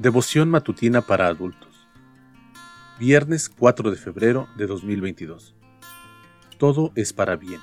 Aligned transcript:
Devoción 0.00 0.50
matutina 0.50 1.02
para 1.02 1.28
adultos. 1.28 1.86
Viernes 2.98 3.48
4 3.48 3.92
de 3.92 3.96
febrero 3.96 4.48
de 4.56 4.66
2022. 4.66 5.54
Todo 6.58 6.90
es 6.96 7.12
para 7.12 7.36
bien. 7.36 7.60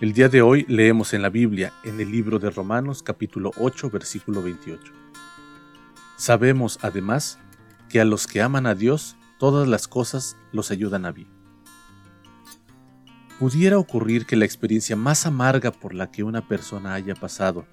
El 0.00 0.14
día 0.14 0.30
de 0.30 0.40
hoy 0.40 0.64
leemos 0.66 1.12
en 1.12 1.20
la 1.20 1.28
Biblia, 1.28 1.74
en 1.84 2.00
el 2.00 2.10
libro 2.10 2.38
de 2.38 2.48
Romanos 2.48 3.02
capítulo 3.02 3.50
8 3.58 3.90
versículo 3.90 4.42
28. 4.42 4.94
Sabemos 6.16 6.78
además 6.80 7.38
que 7.90 8.00
a 8.00 8.06
los 8.06 8.26
que 8.26 8.40
aman 8.40 8.66
a 8.66 8.74
Dios, 8.74 9.18
todas 9.38 9.68
las 9.68 9.86
cosas 9.88 10.38
los 10.52 10.70
ayudan 10.70 11.04
a 11.04 11.12
bien. 11.12 11.28
¿Pudiera 13.38 13.76
ocurrir 13.76 14.24
que 14.24 14.36
la 14.36 14.46
experiencia 14.46 14.96
más 14.96 15.26
amarga 15.26 15.70
por 15.70 15.92
la 15.92 16.10
que 16.10 16.22
una 16.22 16.48
persona 16.48 16.94
haya 16.94 17.14
pasado 17.14 17.66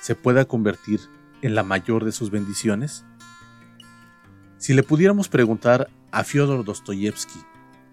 se 0.00 0.14
pueda 0.14 0.46
convertir 0.46 1.00
en 1.02 1.19
la 1.48 1.62
mayor 1.62 2.04
de 2.04 2.12
sus 2.12 2.30
bendiciones? 2.30 3.04
Si 4.58 4.74
le 4.74 4.82
pudiéramos 4.82 5.28
preguntar 5.28 5.88
a 6.12 6.22
Fyodor 6.22 6.64
Dostoyevsky, 6.64 7.40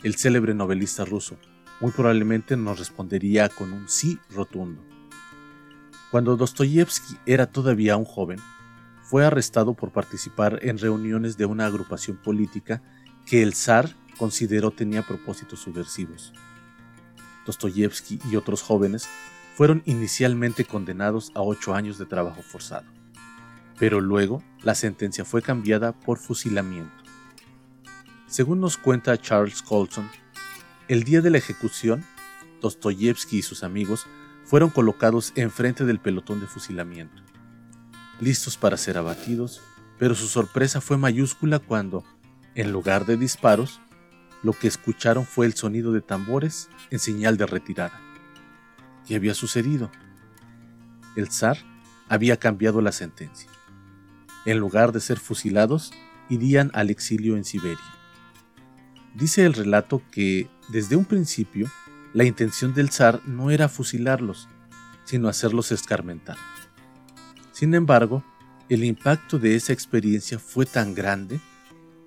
el 0.04 0.16
célebre 0.16 0.54
novelista 0.54 1.06
ruso, 1.06 1.38
muy 1.80 1.92
probablemente 1.92 2.58
nos 2.58 2.78
respondería 2.78 3.48
con 3.50 3.72
un 3.72 3.88
sí 3.88 4.20
rotundo. 4.30 4.84
Cuando 6.12 6.36
Dostoyevsky 6.36 7.18
era 7.26 7.48
todavía 7.48 7.96
un 7.96 8.06
joven, 8.06 8.40
fue 9.04 9.26
arrestado 9.26 9.74
por 9.74 9.92
participar 9.92 10.60
en 10.62 10.78
reuniones 10.78 11.38
de 11.38 11.46
una 11.46 11.66
agrupación 11.66 12.18
política 12.18 12.82
que 13.26 13.44
el 13.44 13.54
zar 13.54 13.90
consideró 14.18 14.72
tenía 14.72 15.04
propósitos 15.04 15.60
subversivos. 15.60 16.34
Dostoyevsky 17.46 18.20
y 18.30 18.36
otros 18.36 18.62
jóvenes 18.62 19.08
fueron 19.56 19.84
inicialmente 19.86 20.66
condenados 20.66 21.32
a 21.34 21.42
ocho 21.42 21.74
años 21.74 21.98
de 21.98 22.06
trabajo 22.06 22.42
forzado 22.42 22.98
pero 23.78 24.02
luego 24.02 24.44
la 24.64 24.76
sentencia 24.76 25.24
fue 25.24 25.42
cambiada 25.42 25.94
por 25.94 26.18
fusilamiento. 26.18 26.92
Según 28.28 28.60
nos 28.60 28.78
cuenta 28.78 29.18
Charles 29.18 29.62
Colson, 29.62 30.10
el 30.88 31.04
día 31.04 31.22
de 31.22 31.30
la 31.30 31.38
ejecución, 31.38 32.04
Dostoyevsky 32.62 33.38
y 33.38 33.42
sus 33.44 33.64
amigos 33.64 34.06
fueron 34.46 34.70
colocados 34.70 35.32
enfrente 35.36 35.86
del 35.86 36.00
pelotón 36.00 36.40
de 36.40 36.48
fusilamiento, 36.48 37.22
listos 38.20 38.58
para 38.58 38.78
ser 38.78 38.98
abatidos, 38.98 39.62
pero 40.00 40.16
su 40.16 40.28
sorpresa 40.28 40.82
fue 40.82 40.98
mayúscula 40.98 41.60
cuando, 41.60 42.04
en 42.56 42.72
lugar 42.72 43.06
de 43.06 43.18
disparos, 43.18 43.80
lo 44.44 44.54
que 44.54 44.68
escucharon 44.68 45.26
fue 45.26 45.46
el 45.46 45.54
sonido 45.54 45.92
de 45.92 46.02
tambores 46.02 46.70
en 46.90 47.00
señal 47.00 47.38
de 47.38 47.46
retirada. 47.46 48.00
¿Qué 49.08 49.16
había 49.16 49.34
sucedido? 49.34 49.92
El 51.16 51.32
zar 51.32 51.58
había 52.08 52.38
cambiado 52.38 52.82
la 52.82 52.92
sentencia 52.92 53.50
en 54.48 54.60
lugar 54.60 54.94
de 54.94 55.02
ser 55.02 55.20
fusilados, 55.20 55.92
irían 56.30 56.72
al 56.74 56.90
exilio 56.90 57.36
en 57.36 57.44
Siberia. 57.44 57.78
Dice 59.14 59.46
el 59.46 59.54
relato 59.54 60.02
que, 60.10 60.50
desde 60.70 60.96
un 60.96 61.04
principio, 61.04 61.70
la 62.14 62.24
intención 62.24 62.74
del 62.74 62.90
zar 62.90 63.20
no 63.26 63.52
era 63.52 63.68
fusilarlos, 63.68 64.48
sino 65.04 65.28
hacerlos 65.28 65.74
escarmentar. 65.74 66.38
Sin 67.52 67.74
embargo, 67.74 68.24
el 68.70 68.86
impacto 68.86 69.38
de 69.38 69.56
esa 69.56 69.74
experiencia 69.74 70.40
fue 70.40 70.66
tan 70.66 70.96
grande 70.96 71.42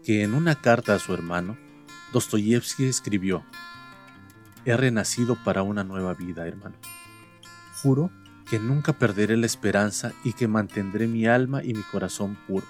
que 0.02 0.22
en 0.22 0.32
una 0.32 0.54
carta 0.54 0.94
a 0.94 0.98
su 0.98 1.12
hermano, 1.12 1.58
Dostoyevsky 2.14 2.86
escribió, 2.86 3.44
He 4.64 4.74
renacido 4.78 5.36
para 5.44 5.62
una 5.62 5.84
nueva 5.84 6.14
vida, 6.14 6.48
hermano. 6.48 6.76
Juro 7.82 8.10
que 8.50 8.58
nunca 8.58 8.92
perderé 8.92 9.36
la 9.36 9.46
esperanza 9.46 10.12
y 10.24 10.32
que 10.32 10.48
mantendré 10.48 11.06
mi 11.06 11.24
alma 11.24 11.62
y 11.62 11.72
mi 11.72 11.82
corazón 11.82 12.36
puros. 12.48 12.68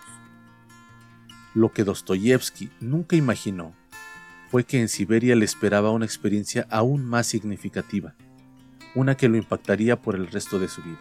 Lo 1.54 1.72
que 1.72 1.84
Dostoyevsky 1.84 2.68
nunca 2.80 3.16
imaginó 3.16 3.74
fue 4.50 4.64
que 4.64 4.78
en 4.78 4.90
Siberia 4.90 5.34
le 5.36 5.46
esperaba 5.46 5.90
una 5.90 6.04
experiencia 6.04 6.66
aún 6.68 7.06
más 7.06 7.28
significativa, 7.28 8.14
una 8.94 9.16
que 9.16 9.30
lo 9.30 9.38
impactaría 9.38 10.02
por 10.02 10.16
el 10.16 10.26
resto 10.26 10.58
de 10.58 10.68
su 10.68 10.82
vida. 10.82 11.00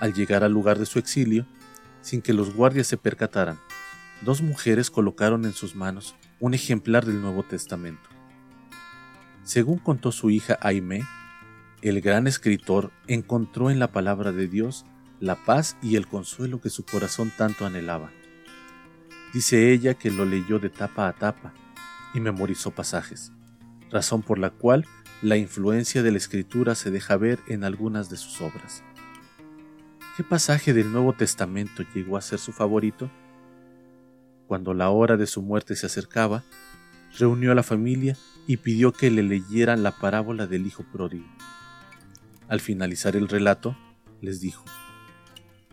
Al 0.00 0.12
llegar 0.12 0.42
al 0.42 0.50
lugar 0.50 0.80
de 0.80 0.86
su 0.86 0.98
exilio, 0.98 1.46
sin 2.00 2.20
que 2.20 2.32
los 2.32 2.52
guardias 2.52 2.88
se 2.88 2.96
percataran, 2.96 3.60
dos 4.22 4.42
mujeres 4.42 4.90
colocaron 4.90 5.44
en 5.44 5.52
sus 5.52 5.76
manos 5.76 6.16
un 6.40 6.54
ejemplar 6.54 7.06
del 7.06 7.22
Nuevo 7.22 7.44
Testamento. 7.44 8.08
Según 9.44 9.78
contó 9.78 10.10
su 10.10 10.30
hija 10.30 10.58
Aimé, 10.60 11.04
el 11.82 12.00
gran 12.00 12.28
escritor 12.28 12.92
encontró 13.08 13.68
en 13.68 13.80
la 13.80 13.90
palabra 13.90 14.30
de 14.30 14.46
Dios 14.46 14.86
la 15.18 15.44
paz 15.44 15.76
y 15.82 15.96
el 15.96 16.06
consuelo 16.06 16.60
que 16.60 16.70
su 16.70 16.84
corazón 16.84 17.32
tanto 17.36 17.66
anhelaba. 17.66 18.10
Dice 19.34 19.72
ella 19.72 19.94
que 19.94 20.10
lo 20.10 20.24
leyó 20.24 20.60
de 20.60 20.70
tapa 20.70 21.08
a 21.08 21.12
tapa 21.12 21.52
y 22.14 22.20
memorizó 22.20 22.70
pasajes, 22.70 23.32
razón 23.90 24.22
por 24.22 24.38
la 24.38 24.50
cual 24.50 24.86
la 25.22 25.36
influencia 25.36 26.04
de 26.04 26.12
la 26.12 26.18
escritura 26.18 26.76
se 26.76 26.90
deja 26.90 27.16
ver 27.16 27.40
en 27.48 27.64
algunas 27.64 28.10
de 28.10 28.16
sus 28.16 28.40
obras. 28.40 28.84
¿Qué 30.16 30.22
pasaje 30.22 30.72
del 30.72 30.92
Nuevo 30.92 31.14
Testamento 31.14 31.82
llegó 31.94 32.16
a 32.16 32.20
ser 32.20 32.38
su 32.38 32.52
favorito? 32.52 33.10
Cuando 34.46 34.72
la 34.74 34.90
hora 34.90 35.16
de 35.16 35.26
su 35.26 35.42
muerte 35.42 35.74
se 35.74 35.86
acercaba, 35.86 36.44
reunió 37.18 37.50
a 37.50 37.54
la 37.56 37.62
familia 37.62 38.16
y 38.46 38.58
pidió 38.58 38.92
que 38.92 39.10
le 39.10 39.22
leyeran 39.22 39.82
la 39.82 39.92
parábola 39.92 40.46
del 40.46 40.66
Hijo 40.66 40.84
Pródigo. 40.92 41.26
Al 42.52 42.60
finalizar 42.60 43.16
el 43.16 43.28
relato, 43.28 43.74
les 44.20 44.42
dijo, 44.42 44.62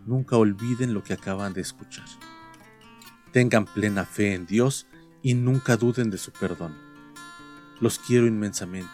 Nunca 0.06 0.38
olviden 0.38 0.94
lo 0.94 1.04
que 1.04 1.12
acaban 1.12 1.52
de 1.52 1.60
escuchar. 1.60 2.06
Tengan 3.34 3.66
plena 3.66 4.06
fe 4.06 4.34
en 4.34 4.46
Dios 4.46 4.88
y 5.22 5.34
nunca 5.34 5.76
duden 5.76 6.10
de 6.10 6.18
su 6.18 6.32
perdón. 6.32 6.74
Los 7.82 8.00
quiero 8.00 8.28
inmensamente, 8.28 8.88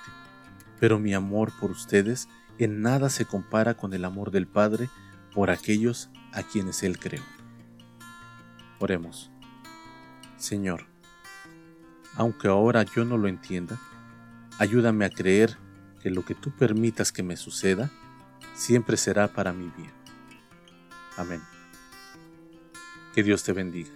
pero 0.79 0.97
mi 0.97 1.13
amor 1.13 1.51
por 1.59 1.69
ustedes 1.69 2.27
en 2.57 2.81
nada 2.81 3.11
se 3.11 3.25
compara 3.25 3.75
con 3.75 3.93
el 3.93 4.03
amor 4.03 4.31
del 4.31 4.47
Padre 4.47 4.89
por 5.31 5.51
aquellos 5.51 6.09
a 6.33 6.41
quienes 6.41 6.81
Él 6.81 6.97
creó. 6.97 7.21
Oremos. 8.79 9.29
Señor, 10.37 10.87
aunque 12.15 12.47
ahora 12.47 12.81
yo 12.81 13.05
no 13.05 13.19
lo 13.19 13.27
entienda, 13.27 13.79
ayúdame 14.57 15.05
a 15.05 15.11
creer 15.11 15.63
que 16.05 16.11
lo 16.11 16.23
que 16.23 16.35
tú 16.35 16.51
permitas 16.51 17.11
que 17.11 17.23
me 17.23 17.35
suceda 17.35 17.89
siempre 18.53 18.95
será 18.95 19.27
para 19.27 19.53
mi 19.53 19.71
bien. 19.75 19.91
Amén. 21.17 21.41
Que 23.15 23.23
Dios 23.23 23.41
te 23.41 23.53
bendiga. 23.53 23.89